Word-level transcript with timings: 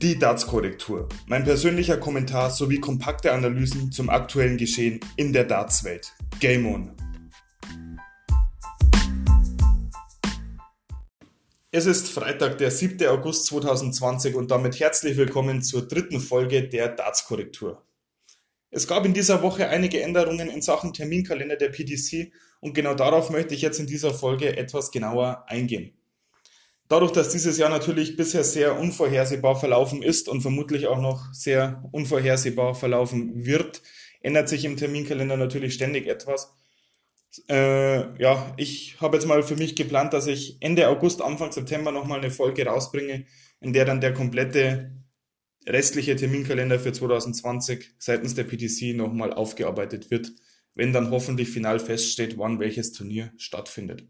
Die 0.00 0.16
Darts-Korrektur. 0.16 1.08
Mein 1.26 1.42
persönlicher 1.42 1.96
Kommentar 1.96 2.52
sowie 2.52 2.78
kompakte 2.78 3.32
Analysen 3.32 3.90
zum 3.90 4.10
aktuellen 4.10 4.56
Geschehen 4.56 5.00
in 5.16 5.32
der 5.32 5.42
Darts-Welt. 5.42 6.12
Game 6.38 6.66
on! 6.66 6.92
Es 11.72 11.86
ist 11.86 12.10
Freitag, 12.10 12.58
der 12.58 12.70
7. 12.70 13.08
August 13.08 13.46
2020 13.46 14.36
und 14.36 14.52
damit 14.52 14.78
herzlich 14.78 15.16
willkommen 15.16 15.62
zur 15.62 15.88
dritten 15.88 16.20
Folge 16.20 16.68
der 16.68 16.90
Darts-Korrektur. 16.90 17.82
Es 18.70 18.86
gab 18.86 19.04
in 19.04 19.14
dieser 19.14 19.42
Woche 19.42 19.68
einige 19.68 20.00
Änderungen 20.00 20.48
in 20.48 20.62
Sachen 20.62 20.92
Terminkalender 20.92 21.56
der 21.56 21.70
PDC 21.70 22.30
und 22.60 22.72
genau 22.72 22.94
darauf 22.94 23.30
möchte 23.30 23.56
ich 23.56 23.62
jetzt 23.62 23.80
in 23.80 23.88
dieser 23.88 24.14
Folge 24.14 24.56
etwas 24.56 24.92
genauer 24.92 25.44
eingehen. 25.48 25.97
Dadurch, 26.88 27.12
dass 27.12 27.28
dieses 27.28 27.58
Jahr 27.58 27.68
natürlich 27.68 28.16
bisher 28.16 28.42
sehr 28.44 28.78
unvorhersehbar 28.78 29.56
verlaufen 29.56 30.02
ist 30.02 30.28
und 30.28 30.40
vermutlich 30.40 30.86
auch 30.86 31.00
noch 31.00 31.32
sehr 31.34 31.84
unvorhersehbar 31.92 32.74
verlaufen 32.74 33.44
wird, 33.44 33.82
ändert 34.22 34.48
sich 34.48 34.64
im 34.64 34.78
Terminkalender 34.78 35.36
natürlich 35.36 35.74
ständig 35.74 36.06
etwas. 36.06 36.54
Äh, 37.48 38.20
ja, 38.20 38.54
ich 38.56 38.96
habe 39.00 39.18
jetzt 39.18 39.26
mal 39.26 39.42
für 39.42 39.56
mich 39.56 39.76
geplant, 39.76 40.14
dass 40.14 40.26
ich 40.26 40.56
Ende 40.60 40.88
August, 40.88 41.20
Anfang 41.20 41.52
September 41.52 41.92
nochmal 41.92 42.20
eine 42.20 42.30
Folge 42.30 42.64
rausbringe, 42.64 43.26
in 43.60 43.74
der 43.74 43.84
dann 43.84 44.00
der 44.00 44.14
komplette 44.14 44.90
restliche 45.66 46.16
Terminkalender 46.16 46.80
für 46.80 46.92
2020 46.92 47.96
seitens 47.98 48.34
der 48.34 48.44
PTC 48.44 48.96
nochmal 48.96 49.34
aufgearbeitet 49.34 50.10
wird, 50.10 50.32
wenn 50.74 50.94
dann 50.94 51.10
hoffentlich 51.10 51.50
final 51.50 51.78
feststeht, 51.80 52.38
wann 52.38 52.58
welches 52.60 52.92
Turnier 52.92 53.32
stattfindet. 53.36 54.06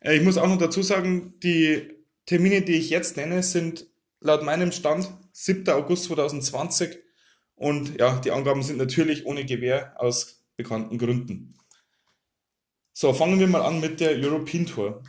Äh, 0.00 0.16
ich 0.16 0.22
muss 0.22 0.38
auch 0.38 0.48
noch 0.48 0.58
dazu 0.58 0.82
sagen, 0.82 1.34
die 1.42 1.94
Termine, 2.26 2.62
die 2.62 2.76
ich 2.76 2.90
jetzt 2.90 3.16
nenne, 3.16 3.42
sind 3.42 3.86
laut 4.20 4.42
meinem 4.42 4.72
Stand 4.72 5.10
7. 5.32 5.68
August 5.70 6.04
2020 6.04 6.98
und 7.54 7.98
ja, 7.98 8.18
die 8.18 8.30
Angaben 8.30 8.62
sind 8.62 8.78
natürlich 8.78 9.26
ohne 9.26 9.44
Gewähr 9.44 9.94
aus 10.00 10.42
bekannten 10.56 10.98
Gründen. 10.98 11.54
So, 12.92 13.12
fangen 13.12 13.40
wir 13.40 13.46
mal 13.46 13.62
an 13.62 13.80
mit 13.80 14.00
der 14.00 14.12
European 14.12 14.66
Tour. 14.66 15.02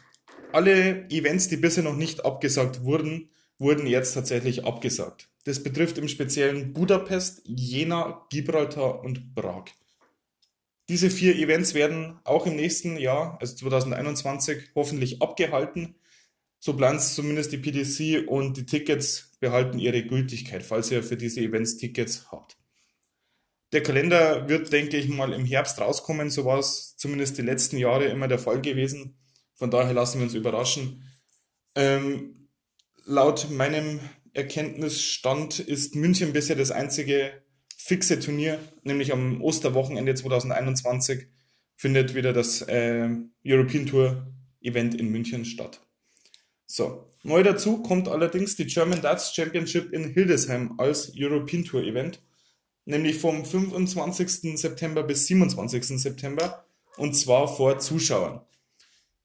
Alle 0.53 1.09
Events, 1.09 1.48
die 1.48 1.58
bisher 1.58 1.83
noch 1.83 1.95
nicht 1.95 2.23
abgesagt 2.26 2.83
wurden, 2.83 3.30
wurden 3.58 3.88
jetzt 3.88 4.14
tatsächlich 4.14 4.66
abgesagt. 4.66 5.30
Das 5.45 5.64
betrifft 5.64 5.98
im 5.98 6.08
Speziellen 6.08 6.73
Budapest, 6.73 7.42
Jena, 7.45 8.26
Gibraltar 8.30 9.03
und 9.03 9.33
Prag. 9.33 9.66
Diese 10.92 11.09
vier 11.09 11.38
Events 11.38 11.73
werden 11.73 12.20
auch 12.25 12.45
im 12.45 12.58
nächsten 12.58 12.97
Jahr, 12.97 13.38
also 13.39 13.56
2021, 13.56 14.72
hoffentlich 14.75 15.22
abgehalten. 15.22 15.95
So 16.59 16.75
plant 16.75 17.00
es 17.00 17.16
zumindest 17.16 17.53
die 17.53 17.59
PDC 17.59 18.28
und 18.28 18.58
die 18.58 18.66
Tickets 18.66 19.31
behalten 19.39 19.80
ihre 19.80 20.03
Gültigkeit, 20.03 20.64
falls 20.64 20.92
ihr 20.92 21.02
für 21.02 21.16
diese 21.16 21.39
Events 21.39 21.78
Tickets 21.78 22.30
habt. 22.30 22.58
Der 23.72 23.81
Kalender 23.83 24.50
wird, 24.50 24.73
denke 24.73 24.98
ich 24.98 25.08
mal, 25.08 25.31
im 25.31 25.45
Herbst 25.45 25.80
rauskommen. 25.80 26.30
So 26.30 26.44
war 26.44 26.59
es 26.59 26.98
zumindest 26.98 27.38
die 27.38 27.44
letzten 27.44 27.78
Jahre 27.78 28.08
immer 28.08 28.28
der 28.28 28.39
Fall 28.39 28.61
gewesen. 28.61 29.17
Von 29.53 29.72
daher 29.72 29.94
lassen 29.94 30.20
wir 30.20 30.26
uns 30.26 30.33
überraschen. 30.33 31.09
Ähm, 31.73 32.50
laut 33.05 33.50
meinem 33.50 34.02
Erkenntnisstand 34.33 35.59
ist 35.59 35.95
München 35.95 36.33
bisher 36.33 36.58
das 36.58 36.72
einzige 36.72 37.31
fixe 37.84 38.20
Turnier, 38.20 38.60
nämlich 38.84 39.12
am 39.12 39.42
Osterwochenende 39.42 40.14
2021 40.14 41.28
findet 41.76 42.14
wieder 42.14 42.32
das 42.32 42.62
äh, 42.62 43.10
European 43.44 43.88
Tour 43.88 44.28
Event 44.62 44.94
in 44.94 45.10
München 45.10 45.46
statt. 45.46 45.82
So, 46.68 47.10
neu 47.23 47.42
dazu 47.42 47.82
kommt 47.82 48.08
allerdings 48.08 48.56
die 48.56 48.68
German 48.68 49.02
Darts 49.02 49.34
Championship 49.34 49.92
in 49.92 50.14
Hildesheim 50.14 50.80
als 50.80 51.11
European 51.17 51.66
Tour 51.66 51.82
Event, 51.82 52.22
nämlich 52.86 53.17
vom 53.17 53.44
25. 53.44 54.60
September 54.60 55.02
bis 55.02 55.26
27. 55.26 56.00
September 56.00 56.64
und 56.98 57.16
zwar 57.16 57.48
vor 57.48 57.80
Zuschauern. 57.80 58.42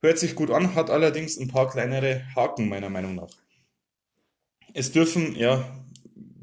Hört 0.00 0.19
sich 0.19 0.34
gut 0.34 0.50
an, 0.50 0.75
hat 0.75 0.88
allerdings 0.88 1.36
ein 1.36 1.48
paar 1.48 1.70
kleinere 1.70 2.25
Haken 2.34 2.69
meiner 2.70 2.88
Meinung 2.88 3.16
nach. 3.16 3.30
Es 4.72 4.92
dürfen 4.92 5.36
ja 5.36 5.85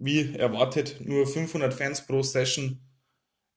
wie 0.04 0.36
erwartet, 0.36 0.98
nur 1.00 1.26
500 1.26 1.74
Fans 1.74 2.06
pro 2.06 2.22
Session 2.22 2.82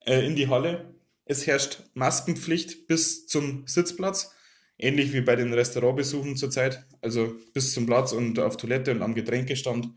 äh, 0.04 0.24
in 0.24 0.36
die 0.36 0.48
Halle. 0.48 0.94
Es 1.24 1.46
herrscht 1.46 1.82
Maskenpflicht 1.94 2.86
bis 2.86 3.26
zum 3.26 3.66
Sitzplatz, 3.66 4.32
ähnlich 4.78 5.12
wie 5.12 5.22
bei 5.22 5.34
den 5.34 5.52
Restaurantbesuchen 5.52 6.36
zurzeit, 6.36 6.86
also 7.00 7.34
bis 7.52 7.74
zum 7.74 7.86
Platz 7.86 8.12
und 8.12 8.38
auf 8.38 8.56
Toilette 8.56 8.92
und 8.92 9.02
am 9.02 9.14
Getränkestand. 9.14 9.88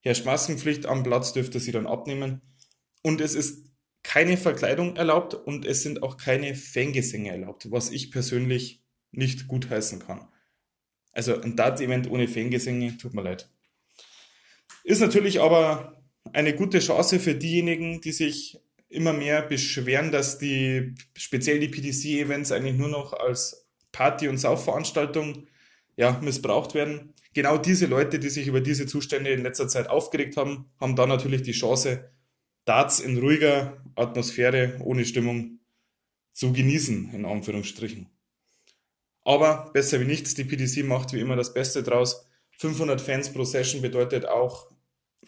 Herrscht 0.00 0.26
Maskenpflicht, 0.26 0.84
am 0.84 1.04
Platz 1.04 1.32
dürfte 1.32 1.58
sie 1.58 1.72
dann 1.72 1.86
abnehmen. 1.86 2.42
Und 3.02 3.22
es 3.22 3.34
ist 3.34 3.70
keine 4.02 4.36
Verkleidung 4.36 4.96
erlaubt 4.96 5.32
und 5.34 5.64
es 5.64 5.82
sind 5.82 6.02
auch 6.02 6.18
keine 6.18 6.54
Fangesänge 6.54 7.30
erlaubt, 7.30 7.70
was 7.70 7.90
ich 7.90 8.10
persönlich 8.10 8.82
nicht 9.10 9.48
gutheißen 9.48 10.00
kann. 10.00 10.28
Also 11.12 11.40
ein 11.40 11.56
Dart-Event 11.56 12.10
ohne 12.10 12.28
Fangesänge, 12.28 12.98
tut 12.98 13.14
mir 13.14 13.22
leid. 13.22 13.48
Ist 14.84 15.00
natürlich 15.00 15.40
aber 15.40 16.02
eine 16.32 16.54
gute 16.54 16.78
Chance 16.78 17.20
für 17.20 17.34
diejenigen, 17.34 18.00
die 18.00 18.12
sich 18.12 18.58
immer 18.88 19.12
mehr 19.12 19.42
beschweren, 19.42 20.12
dass 20.12 20.38
die, 20.38 20.94
speziell 21.16 21.60
die 21.60 21.68
PDC-Events 21.68 22.52
eigentlich 22.52 22.76
nur 22.76 22.88
noch 22.88 23.12
als 23.12 23.66
Party- 23.90 24.28
und 24.28 24.38
Saufveranstaltung 24.38 25.46
ja, 25.96 26.18
missbraucht 26.22 26.74
werden. 26.74 27.12
Genau 27.34 27.56
diese 27.56 27.86
Leute, 27.86 28.18
die 28.18 28.28
sich 28.28 28.46
über 28.46 28.60
diese 28.60 28.86
Zustände 28.86 29.30
in 29.30 29.42
letzter 29.42 29.68
Zeit 29.68 29.88
aufgeregt 29.88 30.36
haben, 30.36 30.70
haben 30.80 30.96
da 30.96 31.06
natürlich 31.06 31.42
die 31.42 31.52
Chance, 31.52 32.10
Darts 32.64 33.00
in 33.00 33.18
ruhiger 33.18 33.82
Atmosphäre, 33.96 34.76
ohne 34.80 35.04
Stimmung 35.04 35.58
zu 36.32 36.52
genießen, 36.52 37.12
in 37.12 37.24
Anführungsstrichen. 37.24 38.08
Aber 39.24 39.70
besser 39.72 40.00
wie 40.00 40.04
nichts, 40.04 40.34
die 40.34 40.44
PDC 40.44 40.84
macht 40.84 41.12
wie 41.12 41.20
immer 41.20 41.36
das 41.36 41.54
Beste 41.54 41.82
draus. 41.82 42.26
500 42.58 43.00
Fans 43.00 43.32
pro 43.32 43.44
Session 43.44 43.82
bedeutet 43.82 44.26
auch, 44.26 44.70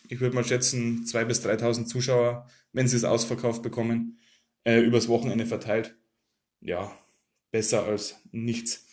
ich 0.09 0.21
würde 0.21 0.35
mal 0.35 0.45
schätzen, 0.45 1.05
2.000 1.05 1.25
bis 1.25 1.45
3.000 1.45 1.87
Zuschauer, 1.87 2.49
wenn 2.73 2.89
sie 2.89 2.97
es 2.97 3.05
ausverkauft 3.05 3.63
bekommen, 3.63 4.19
äh, 4.65 4.81
übers 4.81 5.09
Wochenende 5.09 5.47
verteilt. 5.47 5.97
Ja, 6.61 6.97
besser 7.51 7.85
als 7.85 8.17
nichts. 8.33 8.87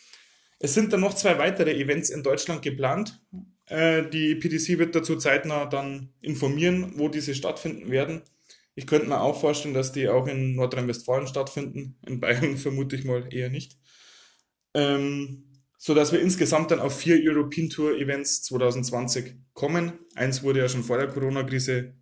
Es 0.58 0.74
sind 0.74 0.92
dann 0.92 1.00
noch 1.00 1.14
zwei 1.14 1.38
weitere 1.38 1.72
Events 1.72 2.10
in 2.10 2.22
Deutschland 2.22 2.62
geplant. 2.62 3.20
Äh, 3.66 4.08
die 4.08 4.34
PDC 4.34 4.78
wird 4.78 4.94
dazu 4.94 5.16
zeitnah 5.16 5.66
dann 5.66 6.12
informieren, 6.20 6.92
wo 6.96 7.08
diese 7.08 7.34
stattfinden 7.34 7.90
werden. 7.90 8.22
Ich 8.74 8.86
könnte 8.86 9.08
mir 9.08 9.20
auch 9.20 9.40
vorstellen, 9.40 9.74
dass 9.74 9.92
die 9.92 10.08
auch 10.08 10.26
in 10.26 10.54
Nordrhein-Westfalen 10.54 11.26
stattfinden. 11.26 11.96
In 12.06 12.20
Bayern 12.20 12.56
vermute 12.58 12.96
ich 12.96 13.04
mal 13.04 13.32
eher 13.32 13.50
nicht. 13.50 13.76
Ähm, 14.74 15.44
so 15.84 15.94
dass 15.94 16.12
wir 16.12 16.20
insgesamt 16.20 16.70
dann 16.70 16.78
auf 16.78 16.96
vier 16.96 17.18
European 17.20 17.68
Tour 17.68 17.96
Events 17.96 18.44
2020 18.44 19.34
kommen. 19.52 19.98
Eins 20.14 20.44
wurde 20.44 20.60
ja 20.60 20.68
schon 20.68 20.84
vor 20.84 20.96
der 20.96 21.08
Corona-Krise 21.08 21.96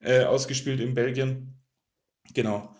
äh, 0.00 0.24
ausgespielt 0.24 0.80
in 0.80 0.92
Belgien. 0.92 1.58
Genau. 2.34 2.76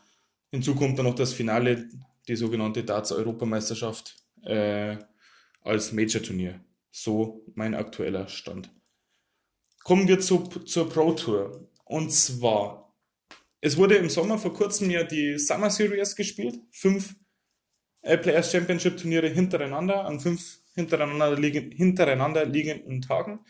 Hinzu 0.51 0.75
kommt 0.75 0.99
dann 0.99 1.07
noch 1.07 1.15
das 1.15 1.33
Finale, 1.33 1.89
die 2.29 2.37
sogenannte 2.37 2.85
Darts-Europameisterschaft 2.85 4.15
äh, 4.43 4.99
als 5.63 5.93
Major-Turnier. 5.93 6.61
So 6.91 7.43
mein 7.55 7.75
aktueller 7.75 8.29
Stand. 8.29 8.71
Kommen 9.85 10.07
wir 10.07 10.21
zu, 10.21 10.41
zur 10.67 10.87
Pro 10.87 11.13
Tour. 11.13 11.71
Und 11.87 12.13
zwar, 12.13 12.95
es 13.63 13.79
wurde 13.79 13.95
im 13.95 14.11
Sommer 14.11 14.37
vor 14.37 14.53
kurzem 14.53 14.91
ja 14.91 15.03
die 15.03 15.39
Summer 15.39 15.71
Series 15.71 16.15
gespielt. 16.15 16.61
Fünf 16.73 17.15
Players 18.17 18.53
Championship 18.53 18.97
Turniere 18.97 19.29
hintereinander 19.29 20.05
an 20.05 20.21
fünf 20.21 20.59
hintereinander, 20.75 21.39
liegen, 21.39 21.73
hintereinander 21.73 22.45
liegenden 22.45 23.03
Tagen. 23.03 23.41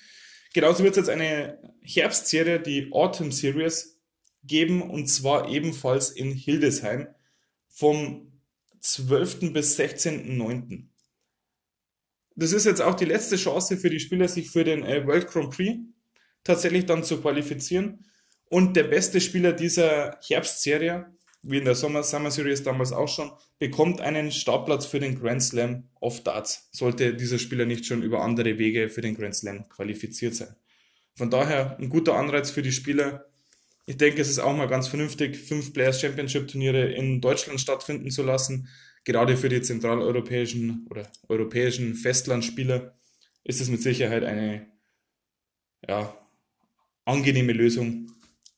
Genauso 0.55 0.83
wird 0.85 0.93
es 0.93 0.99
jetzt 0.99 1.11
eine 1.11 1.59
Herbstserie, 1.83 2.61
die 2.61 2.91
Autumn 2.93 3.33
Series, 3.33 4.01
geben 4.43 4.83
und 4.83 5.09
zwar 5.09 5.49
ebenfalls 5.49 6.11
in 6.11 6.33
Hildesheim 6.33 7.09
vom 7.69 8.41
12. 8.81 9.53
bis 9.53 9.79
16.09. 9.79 10.85
Das 12.37 12.53
ist 12.53 12.67
jetzt 12.67 12.81
auch 12.81 12.95
die 12.95 13.07
letzte 13.07 13.37
Chance 13.37 13.77
für 13.77 13.91
die 13.91 14.01
Spieler, 14.01 14.29
sich 14.29 14.51
für 14.51 14.63
den 14.63 14.85
äh, 14.85 15.07
World 15.07 15.27
Grand 15.27 15.51
Prix 15.51 15.79
tatsächlich 16.45 16.87
dann 16.87 17.03
zu 17.03 17.21
qualifizieren. 17.21 18.07
Und 18.49 18.77
der 18.77 18.85
beste 18.85 19.21
Spieler 19.21 19.53
dieser 19.53 20.21
Herbstserie 20.27 21.16
wie 21.49 21.59
in 21.59 21.65
der 21.65 21.75
Sommer 21.75 22.03
Summer 22.03 22.31
Series 22.31 22.63
damals 22.63 22.93
auch 22.93 23.09
schon, 23.09 23.31
bekommt 23.59 24.01
einen 24.01 24.33
Startplatz 24.33 24.87
für 24.87 25.01
den 25.01 25.19
Grand 25.19 25.43
Slam 25.43 25.85
of 26.01 26.23
Darts, 26.23 26.69
sollte 26.73 27.15
dieser 27.15 27.39
Spieler 27.39 27.67
nicht 27.67 27.87
schon 27.87 28.03
über 28.03 28.23
andere 28.23 28.59
Wege 28.59 28.89
für 28.89 29.01
den 29.01 29.17
Grand 29.17 29.35
Slam 29.35 29.69
qualifiziert 29.69 30.35
sein. 30.35 30.55
Von 31.15 31.31
daher 31.31 31.79
ein 31.79 31.89
guter 31.89 32.17
Anreiz 32.17 32.51
für 32.51 32.63
die 32.63 32.73
Spieler. 32.73 33.27
Ich 33.87 33.97
denke, 33.97 34.21
es 34.21 34.29
ist 34.29 34.41
auch 34.41 34.55
mal 34.57 34.67
ganz 34.67 34.89
vernünftig, 34.89 35.37
fünf 35.37 35.73
Players 35.73 36.01
Championship 36.01 36.49
Turniere 36.49 36.93
in 36.93 37.21
Deutschland 37.21 37.61
stattfinden 37.61 38.11
zu 38.11 38.23
lassen. 38.23 38.69
Gerade 39.05 39.37
für 39.37 39.49
die 39.49 39.63
zentraleuropäischen 39.63 40.87
oder 40.91 41.11
europäischen 41.29 41.95
Festlandspieler 41.95 42.99
ist 43.45 43.61
es 43.61 43.71
mit 43.71 43.81
Sicherheit 43.81 44.25
eine, 44.25 44.67
ja, 45.87 46.15
angenehme 47.05 47.53
Lösung, 47.53 48.11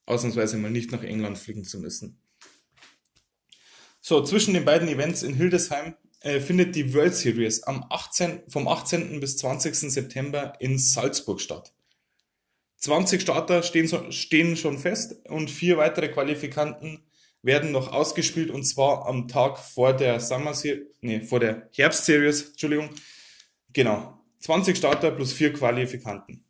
ausnahmsweise 0.07 0.57
mal 0.57 0.71
nicht 0.71 0.91
nach 0.91 1.03
England 1.03 1.39
fliegen 1.39 1.65
zu 1.65 1.79
müssen. 1.79 2.19
So, 4.09 4.23
zwischen 4.23 4.55
den 4.55 4.65
beiden 4.65 4.89
Events 4.89 5.23
in 5.23 5.35
Hildesheim 5.35 5.95
äh, 6.21 6.41
findet 6.41 6.75
die 6.75 6.95
World 6.95 7.15
Series 7.15 7.65
am 7.65 7.85
18, 7.91 8.41
vom 8.49 8.67
18. 8.67 9.21
bis 9.21 9.37
20. 9.37 9.75
September 9.75 10.55
in 10.61 10.79
Salzburg 10.79 11.43
statt. 11.43 11.75
20 12.79 13.21
Starter 13.21 13.63
stehen, 13.63 14.11
stehen 14.11 14.57
schon 14.57 14.79
fest 14.79 15.27
und 15.29 15.51
vier 15.51 15.77
weitere 15.77 16.09
Qualifikanten 16.09 17.03
werden 17.43 17.71
noch 17.71 17.93
ausgespielt 17.93 18.51
und 18.51 18.65
zwar 18.65 19.05
am 19.07 19.29
Tag 19.29 19.59
vor 19.59 19.93
der 19.93 20.21
Summer 20.21 20.55
Series, 20.55 20.87
nee, 21.03 21.21
vor 21.21 21.41
der 21.41 21.69
Herbst 21.73 22.07
Series, 22.07 22.49
Entschuldigung. 22.53 22.89
Genau. 23.75 24.19
20 24.39 24.75
Starter 24.75 25.11
plus 25.11 25.35
vier 25.35 25.53
Qualifikanten. 25.53 26.43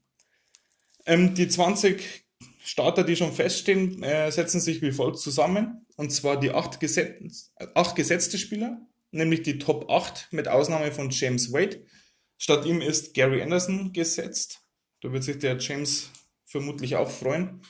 Ähm, 1.07 1.35
die 1.35 1.49
20 1.49 2.25
Starter, 2.63 3.03
die 3.03 3.17
schon 3.17 3.33
feststehen, 3.33 4.01
äh, 4.05 4.31
setzen 4.31 4.61
sich 4.61 4.81
wie 4.81 4.93
folgt 4.93 5.19
zusammen. 5.19 5.85
Und 5.99 6.11
zwar 6.11 6.39
die 6.39 6.53
acht, 6.53 6.79
gesetz 6.79 7.51
acht 7.75 7.97
gesetzte 7.97 8.39
Spieler, 8.39 8.81
nämlich 9.11 9.43
die 9.43 9.59
Top 9.59 9.91
8 9.91 10.29
mit 10.31 10.47
Ausnahme 10.47 10.93
von 10.93 11.11
James 11.11 11.53
Wade. 11.53 11.85
Statt 12.39 12.65
ihm 12.67 12.81
ist 12.81 13.15
Gary 13.15 13.43
Anderson 13.43 13.93
gesetzt. 13.93 14.61
Da 15.01 15.13
wird 15.13 15.25
sich 15.25 15.39
der 15.39 15.59
James 15.59 16.11
vermutlich 16.45 16.95
auch 16.95 17.11
freuen. 17.11 17.63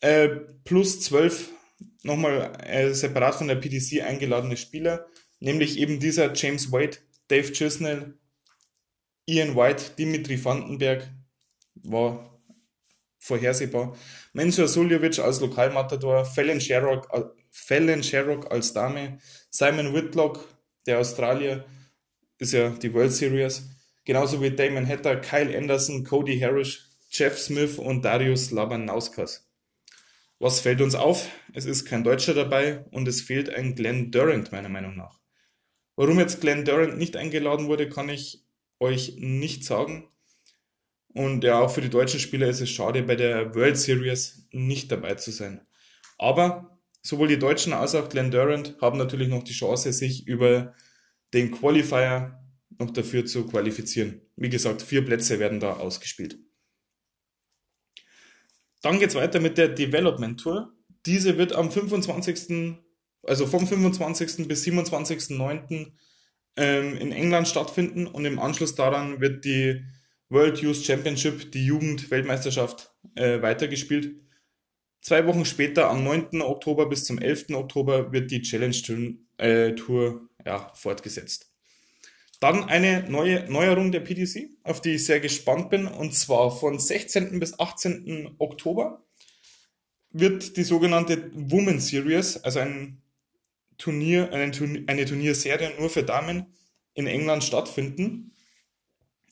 Äh, 0.00 0.28
plus 0.62 1.00
12 1.00 1.50
nochmal 2.04 2.56
äh, 2.64 2.94
separat 2.94 3.34
von 3.34 3.48
der 3.48 3.56
PDC 3.56 4.02
eingeladene 4.02 4.56
Spieler, 4.56 5.08
nämlich 5.40 5.78
eben 5.78 5.98
dieser 5.98 6.32
James 6.32 6.70
Wade, 6.70 6.98
Dave 7.26 7.50
Chisnell, 7.52 8.14
Ian 9.26 9.56
White, 9.56 9.96
Dimitri 9.98 10.42
Vandenberg, 10.44 11.10
war 11.74 12.39
vorhersehbar, 13.20 13.96
Mensur 14.32 14.66
Suljovic 14.66 15.18
als 15.20 15.40
Lokalmatador, 15.40 16.24
Fallon 16.24 16.60
Sherrock, 16.60 17.08
äh, 17.12 17.22
Fallon 17.50 18.02
Sherrock 18.02 18.50
als 18.50 18.72
Dame, 18.72 19.18
Simon 19.50 19.94
Whitlock, 19.94 20.48
der 20.86 20.98
Australier, 20.98 21.64
ist 22.38 22.52
ja 22.52 22.70
die 22.70 22.92
World 22.92 23.12
Series, 23.12 23.68
genauso 24.04 24.42
wie 24.42 24.50
Damon 24.50 24.88
Hatter, 24.88 25.16
Kyle 25.16 25.56
Anderson, 25.56 26.02
Cody 26.02 26.40
Harris, 26.40 26.86
Jeff 27.10 27.38
Smith 27.38 27.78
und 27.78 28.04
Darius 28.04 28.50
Labanauskas. 28.50 29.46
Was 30.38 30.60
fällt 30.60 30.80
uns 30.80 30.94
auf? 30.94 31.28
Es 31.52 31.66
ist 31.66 31.84
kein 31.84 32.02
Deutscher 32.02 32.32
dabei 32.32 32.86
und 32.92 33.06
es 33.06 33.20
fehlt 33.20 33.50
ein 33.50 33.74
Glenn 33.74 34.10
Durant, 34.10 34.52
meiner 34.52 34.70
Meinung 34.70 34.96
nach. 34.96 35.20
Warum 35.96 36.18
jetzt 36.18 36.40
Glenn 36.40 36.64
Durant 36.64 36.96
nicht 36.96 37.16
eingeladen 37.16 37.66
wurde, 37.68 37.90
kann 37.90 38.08
ich 38.08 38.42
euch 38.78 39.16
nicht 39.18 39.64
sagen. 39.64 40.08
Und 41.14 41.42
ja, 41.42 41.60
auch 41.60 41.70
für 41.70 41.80
die 41.80 41.90
deutschen 41.90 42.20
Spieler 42.20 42.48
ist 42.48 42.60
es 42.60 42.70
schade, 42.70 43.02
bei 43.02 43.16
der 43.16 43.54
World 43.54 43.76
Series 43.76 44.46
nicht 44.52 44.92
dabei 44.92 45.14
zu 45.14 45.32
sein. 45.32 45.60
Aber 46.18 46.78
sowohl 47.02 47.28
die 47.28 47.38
Deutschen 47.38 47.72
als 47.72 47.94
auch 47.94 48.08
Glenn 48.08 48.30
Durant 48.30 48.76
haben 48.80 48.98
natürlich 48.98 49.28
noch 49.28 49.42
die 49.42 49.52
Chance, 49.52 49.92
sich 49.92 50.26
über 50.26 50.74
den 51.34 51.50
Qualifier 51.50 52.38
noch 52.78 52.90
dafür 52.90 53.26
zu 53.26 53.46
qualifizieren. 53.46 54.20
Wie 54.36 54.48
gesagt, 54.48 54.82
vier 54.82 55.04
Plätze 55.04 55.38
werden 55.38 55.60
da 55.60 55.74
ausgespielt. 55.74 56.38
Dann 58.82 58.98
geht's 58.98 59.14
weiter 59.14 59.40
mit 59.40 59.58
der 59.58 59.68
Development 59.68 60.40
Tour. 60.40 60.72
Diese 61.06 61.36
wird 61.36 61.54
am 61.54 61.70
25. 61.70 62.76
also 63.22 63.46
vom 63.46 63.66
25. 63.66 64.48
bis 64.48 64.64
27.09. 64.64 65.92
Ähm, 66.56 66.96
in 66.96 67.12
England 67.12 67.48
stattfinden 67.48 68.06
und 68.06 68.24
im 68.24 68.38
Anschluss 68.38 68.74
daran 68.74 69.20
wird 69.20 69.44
die 69.44 69.84
World 70.30 70.58
Youth 70.58 70.84
Championship, 70.84 71.52
die 71.52 71.66
Jugendweltmeisterschaft, 71.66 72.94
äh, 73.16 73.42
weitergespielt. 73.42 74.16
Zwei 75.02 75.26
Wochen 75.26 75.44
später, 75.44 75.90
am 75.90 76.04
9. 76.04 76.40
Oktober 76.40 76.88
bis 76.88 77.04
zum 77.04 77.18
11. 77.18 77.54
Oktober, 77.54 78.12
wird 78.12 78.30
die 78.30 78.42
Challenge 78.42 78.76
Tour, 78.82 79.14
äh, 79.38 79.74
Tour 79.74 80.28
ja, 80.46 80.72
fortgesetzt. 80.74 81.52
Dann 82.38 82.64
eine 82.64 83.04
neue 83.10 83.50
Neuerung 83.50 83.92
der 83.92 84.00
PDC, 84.00 84.48
auf 84.62 84.80
die 84.80 84.92
ich 84.92 85.04
sehr 85.04 85.20
gespannt 85.20 85.68
bin, 85.68 85.86
und 85.86 86.14
zwar 86.14 86.50
von 86.50 86.78
16. 86.78 87.38
bis 87.38 87.58
18. 87.58 88.36
Oktober 88.38 89.04
wird 90.10 90.56
die 90.56 90.64
sogenannte 90.64 91.30
Women 91.34 91.80
Series, 91.80 92.38
also 92.38 92.60
ein 92.60 93.02
Turnier, 93.78 94.32
eine, 94.32 94.50
Turnier, 94.52 94.84
eine 94.86 95.04
Turnierserie 95.04 95.72
nur 95.78 95.90
für 95.90 96.02
Damen 96.02 96.46
in 96.94 97.06
England 97.06 97.44
stattfinden. 97.44 98.32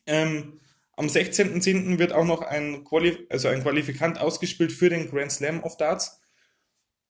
Ähm, 0.06 0.60
am 0.98 1.06
16.10. 1.06 2.00
wird 2.00 2.12
auch 2.12 2.24
noch 2.24 2.42
ein, 2.42 2.82
Quali 2.82 3.26
also 3.30 3.46
ein 3.46 3.62
Qualifikant 3.62 4.18
ausgespielt 4.20 4.72
für 4.72 4.90
den 4.90 5.08
Grand 5.08 5.30
Slam 5.30 5.62
of 5.62 5.76
Darts. 5.76 6.20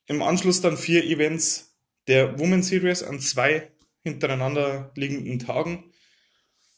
Im 0.07 0.21
Anschluss 0.21 0.61
dann 0.61 0.77
vier 0.77 1.05
Events 1.05 1.75
der 2.07 2.39
Women 2.39 2.63
Series 2.63 3.03
an 3.03 3.19
zwei 3.19 3.73
hintereinander 4.03 4.93
liegenden 4.95 5.39
Tagen. 5.39 5.91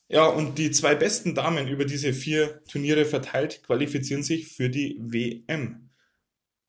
Ja, 0.08 0.26
und 0.26 0.56
die 0.58 0.70
zwei 0.70 0.94
besten 0.94 1.34
Damen 1.34 1.66
über 1.66 1.84
diese 1.84 2.12
vier 2.12 2.62
Turniere 2.64 3.04
verteilt 3.04 3.64
qualifizieren 3.64 4.22
sich 4.22 4.46
für 4.46 4.70
die 4.70 4.96
WM. 5.00 5.90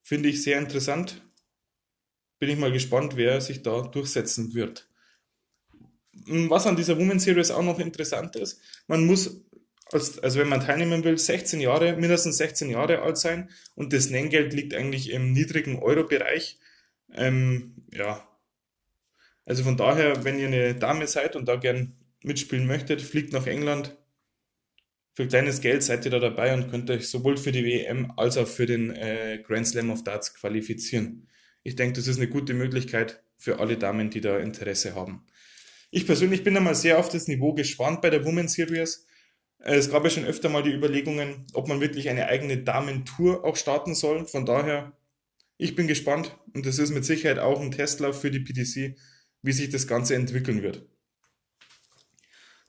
Finde 0.02 0.28
ich 0.28 0.42
sehr 0.42 0.58
interessant. 0.58 1.22
Bin 2.40 2.50
ich 2.50 2.58
mal 2.58 2.72
gespannt, 2.72 3.16
wer 3.16 3.40
sich 3.40 3.62
da 3.62 3.82
durchsetzen 3.82 4.54
wird. 4.54 4.88
Was 6.26 6.66
an 6.66 6.74
dieser 6.74 6.98
Women 6.98 7.20
Series 7.20 7.52
auch 7.52 7.62
noch 7.62 7.78
interessant 7.78 8.34
ist, 8.34 8.60
man 8.88 9.06
muss, 9.06 9.44
also 9.92 10.40
wenn 10.40 10.48
man 10.48 10.60
teilnehmen 10.60 11.04
will, 11.04 11.18
16 11.18 11.60
Jahre, 11.60 11.96
mindestens 11.96 12.38
16 12.38 12.70
Jahre 12.70 13.02
alt 13.02 13.18
sein 13.18 13.50
und 13.74 13.92
das 13.92 14.10
Nenngeld 14.10 14.52
liegt 14.54 14.74
eigentlich 14.74 15.10
im 15.10 15.32
niedrigen 15.32 15.78
Euro-Bereich. 15.78 16.58
Ähm, 17.14 17.84
ja, 17.92 18.26
also 19.44 19.64
von 19.64 19.76
daher, 19.76 20.24
wenn 20.24 20.38
ihr 20.38 20.46
eine 20.46 20.74
Dame 20.74 21.06
seid 21.06 21.36
und 21.36 21.46
da 21.46 21.56
gern 21.56 21.96
mitspielen 22.22 22.66
möchtet, 22.66 23.02
fliegt 23.02 23.32
nach 23.32 23.46
England. 23.46 23.96
Für 25.14 25.26
kleines 25.26 25.60
Geld 25.60 25.82
seid 25.82 26.04
ihr 26.06 26.10
da 26.10 26.20
dabei 26.20 26.54
und 26.54 26.70
könnt 26.70 26.88
euch 26.88 27.08
sowohl 27.08 27.36
für 27.36 27.52
die 27.52 27.64
WM 27.64 28.12
als 28.16 28.38
auch 28.38 28.48
für 28.48 28.64
den 28.64 28.90
äh, 28.90 29.42
Grand 29.44 29.66
Slam 29.66 29.90
of 29.90 30.04
Darts 30.04 30.34
qualifizieren. 30.34 31.28
Ich 31.62 31.76
denke, 31.76 31.94
das 31.96 32.08
ist 32.08 32.16
eine 32.16 32.28
gute 32.28 32.54
Möglichkeit 32.54 33.22
für 33.36 33.60
alle 33.60 33.76
Damen, 33.76 34.08
die 34.08 34.20
da 34.20 34.38
Interesse 34.38 34.94
haben. 34.94 35.26
Ich 35.90 36.06
persönlich 36.06 36.42
bin 36.42 36.56
einmal 36.56 36.74
sehr 36.74 36.98
auf 36.98 37.10
das 37.10 37.28
Niveau 37.28 37.52
gespannt 37.52 38.00
bei 38.00 38.08
der 38.08 38.24
Women's 38.24 38.54
Series. 38.54 39.06
Äh, 39.62 39.76
es 39.76 39.90
gab 39.90 40.04
ja 40.04 40.10
schon 40.10 40.24
öfter 40.24 40.48
mal 40.48 40.62
die 40.62 40.72
Überlegungen, 40.72 41.46
ob 41.54 41.68
man 41.68 41.80
wirklich 41.80 42.08
eine 42.08 42.26
eigene 42.26 42.58
Damentour 42.58 43.44
auch 43.44 43.56
starten 43.56 43.94
soll. 43.94 44.26
Von 44.26 44.44
daher, 44.44 44.92
ich 45.56 45.74
bin 45.74 45.86
gespannt 45.86 46.36
und 46.52 46.66
das 46.66 46.78
ist 46.78 46.90
mit 46.90 47.04
Sicherheit 47.04 47.38
auch 47.38 47.60
ein 47.60 47.70
Testlauf 47.70 48.20
für 48.20 48.30
die 48.30 48.40
PDC, 48.40 48.96
wie 49.42 49.52
sich 49.52 49.70
das 49.70 49.86
Ganze 49.86 50.14
entwickeln 50.14 50.62
wird. 50.62 50.86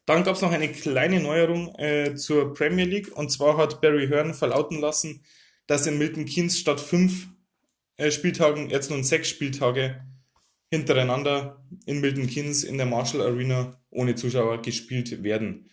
Dann 0.05 0.23
gab 0.23 0.35
es 0.35 0.41
noch 0.41 0.51
eine 0.51 0.69
kleine 0.69 1.21
Neuerung 1.21 1.73
äh, 1.75 2.15
zur 2.15 2.53
Premier 2.53 2.85
League 2.85 3.15
und 3.15 3.31
zwar 3.31 3.57
hat 3.57 3.79
Barry 3.81 4.07
Hearn 4.07 4.33
verlauten 4.33 4.79
lassen, 4.79 5.23
dass 5.65 5.87
in 5.87 5.97
Milton 5.97 6.25
Keynes 6.25 6.59
statt 6.59 6.81
fünf 6.81 7.29
äh, 7.95 8.11
Spieltagen 8.11 8.69
jetzt 8.69 8.91
nun 8.91 9.03
sechs 9.03 9.29
Spieltage 9.29 10.03
hintereinander 10.69 11.65
in 11.85 12.01
Milton 12.01 12.27
Keynes 12.27 12.65
in 12.65 12.77
der 12.77 12.85
Marshall 12.85 13.21
Arena 13.21 13.79
ohne 13.91 14.15
Zuschauer 14.15 14.61
gespielt 14.61 15.23
werden. 15.23 15.69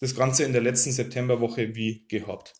Das 0.00 0.14
Ganze 0.14 0.44
in 0.44 0.52
der 0.52 0.62
letzten 0.62 0.92
Septemberwoche 0.92 1.74
wie 1.74 2.06
gehabt. 2.08 2.54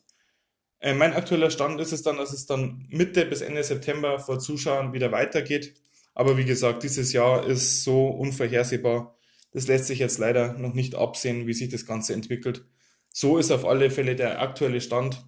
Äh, 0.81 0.95
mein 0.95 1.13
aktueller 1.13 1.51
Stand 1.51 1.81
ist 1.81 1.93
es 1.93 2.03
dann, 2.03 2.17
dass 2.17 2.33
es 2.33 2.47
dann 2.47 2.87
Mitte 2.89 3.27
bis 3.27 3.41
Ende 3.41 3.63
September 3.65 4.19
vor 4.19 4.39
Zuschauern 4.39 4.93
wieder 4.93 5.13
weitergeht. 5.13 5.75
Aber 6.15 6.37
wie 6.37 6.45
gesagt, 6.45 6.83
dieses 6.83 7.13
Jahr 7.13 7.47
ist 7.47 7.83
so 7.85 8.09
unvorhersehbar. 8.09 9.17
Das 9.53 9.67
lässt 9.67 9.87
sich 9.87 9.99
jetzt 9.99 10.19
leider 10.19 10.55
noch 10.55 10.75
nicht 10.75 10.95
absehen, 10.95 11.47
wie 11.47 11.55
sich 11.55 11.69
das 11.69 11.87
Ganze 11.87 12.15
entwickelt. 12.15 12.65
So 13.13 13.39
ist 13.39 13.51
auf 13.51 13.65
alle 13.65 13.91
Fälle 13.91 14.17
der 14.17 14.41
aktuelle 14.41 14.81
Stand 14.81 15.25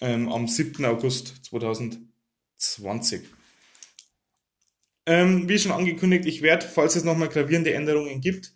ähm, 0.00 0.28
am 0.30 0.46
7. 0.46 0.84
August 0.84 1.44
2020. 1.46 3.22
Ähm, 5.06 5.48
wie 5.48 5.58
schon 5.58 5.72
angekündigt, 5.72 6.26
ich 6.26 6.42
werde, 6.42 6.66
falls 6.66 6.96
es 6.96 7.04
nochmal 7.04 7.28
gravierende 7.28 7.74
Änderungen 7.74 8.20
gibt, 8.20 8.52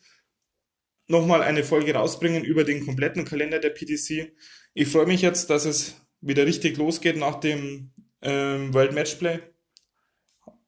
nochmal 1.11 1.43
eine 1.43 1.65
Folge 1.65 1.95
rausbringen 1.95 2.45
über 2.45 2.65
den 2.65 2.85
kompletten 2.85 3.25
Kalender 3.25 3.59
der 3.59 3.71
PDC. 3.71 4.33
Ich 4.75 4.89
freue 4.89 5.07
mich 5.07 5.23
jetzt, 5.23 5.51
dass 5.51 5.65
es 5.65 5.97
wieder 6.21 6.47
richtig 6.47 6.77
losgeht 6.77 7.17
nach 7.17 7.41
dem 7.41 7.93
ähm, 8.23 8.73
World 8.75 8.93
Matchplay 8.93 9.41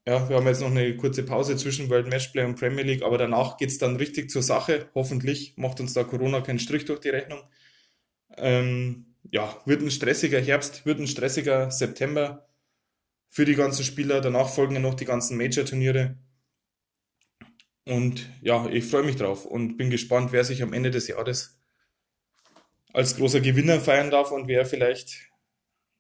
ja, 0.06 0.28
wir 0.28 0.36
haben 0.36 0.46
jetzt 0.46 0.60
noch 0.60 0.70
eine 0.70 0.96
kurze 0.96 1.22
Pause 1.22 1.56
zwischen 1.56 1.88
World 1.88 2.08
Matchplay 2.08 2.44
und 2.44 2.58
Premier 2.58 2.82
League, 2.82 3.02
aber 3.02 3.18
danach 3.18 3.56
geht's 3.56 3.78
dann 3.78 3.96
richtig 3.96 4.30
zur 4.30 4.42
Sache. 4.42 4.88
Hoffentlich 4.94 5.54
macht 5.56 5.78
uns 5.80 5.92
da 5.92 6.02
Corona 6.02 6.40
keinen 6.40 6.58
Strich 6.58 6.84
durch 6.86 7.00
die 7.00 7.10
Rechnung. 7.10 7.40
Ähm, 8.36 9.14
ja, 9.30 9.56
wird 9.64 9.82
ein 9.82 9.90
stressiger 9.92 10.40
Herbst, 10.40 10.86
wird 10.86 10.98
ein 10.98 11.06
stressiger 11.06 11.70
September 11.70 12.48
für 13.28 13.44
die 13.44 13.54
ganzen 13.54 13.84
Spieler. 13.84 14.20
Danach 14.20 14.48
folgen 14.48 14.74
ja 14.74 14.80
noch 14.80 14.94
die 14.94 15.04
ganzen 15.04 15.36
Major-Turniere. 15.36 16.16
Und 17.84 18.28
ja, 18.40 18.68
ich 18.68 18.84
freue 18.84 19.02
mich 19.02 19.16
drauf 19.16 19.44
und 19.44 19.76
bin 19.76 19.90
gespannt, 19.90 20.32
wer 20.32 20.44
sich 20.44 20.62
am 20.62 20.72
Ende 20.72 20.90
des 20.90 21.08
Jahres 21.08 21.58
als 22.92 23.16
großer 23.16 23.40
Gewinner 23.40 23.80
feiern 23.80 24.10
darf 24.10 24.30
und 24.30 24.48
wer 24.48 24.66
vielleicht 24.66 25.30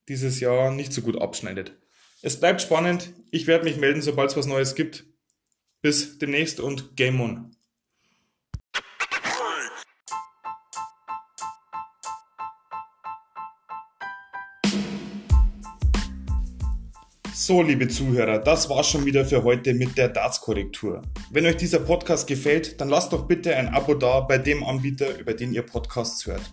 dieses 0.08 0.40
Jahr 0.40 0.70
nicht 0.70 0.92
so 0.92 1.02
gut 1.02 1.20
abschneidet. 1.20 1.76
Es 2.20 2.38
bleibt 2.38 2.62
spannend. 2.62 3.12
Ich 3.30 3.46
werde 3.46 3.64
mich 3.64 3.76
melden, 3.76 4.02
sobald 4.02 4.30
es 4.30 4.36
was 4.36 4.46
Neues 4.46 4.74
gibt. 4.74 5.04
Bis 5.80 6.18
demnächst 6.18 6.60
und 6.60 6.96
Game 6.96 7.20
On. 7.20 7.56
So, 17.44 17.60
liebe 17.60 17.88
Zuhörer, 17.88 18.38
das 18.38 18.70
war's 18.70 18.88
schon 18.88 19.04
wieder 19.04 19.24
für 19.24 19.42
heute 19.42 19.74
mit 19.74 19.98
der 19.98 20.08
Darts-Korrektur. 20.10 21.02
Wenn 21.32 21.44
euch 21.44 21.56
dieser 21.56 21.80
Podcast 21.80 22.28
gefällt, 22.28 22.80
dann 22.80 22.88
lasst 22.88 23.12
doch 23.12 23.26
bitte 23.26 23.56
ein 23.56 23.66
Abo 23.66 23.94
da 23.94 24.20
bei 24.20 24.38
dem 24.38 24.62
Anbieter, 24.62 25.18
über 25.18 25.34
den 25.34 25.52
ihr 25.52 25.62
Podcasts 25.62 26.24
hört. 26.24 26.52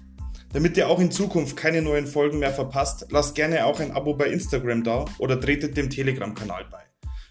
Damit 0.51 0.77
ihr 0.77 0.89
auch 0.89 0.99
in 0.99 1.11
Zukunft 1.11 1.55
keine 1.55 1.83
neuen 1.83 2.07
Folgen 2.07 2.39
mehr 2.39 2.51
verpasst, 2.51 3.05
lasst 3.11 3.35
gerne 3.35 3.65
auch 3.65 3.79
ein 3.79 3.91
Abo 3.91 4.15
bei 4.15 4.29
Instagram 4.29 4.83
da 4.83 5.05
oder 5.19 5.39
tretet 5.39 5.77
dem 5.77 5.91
Telegram-Kanal 5.91 6.65
bei. 6.71 6.81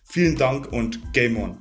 Vielen 0.05 0.37
Dank 0.37 0.73
und 0.73 1.13
Game 1.13 1.37
On! 1.37 1.59